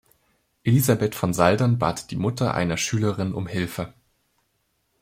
[0.63, 3.93] Elisabeth von Saldern bat die Mutter einer Schülerin um Hilfe.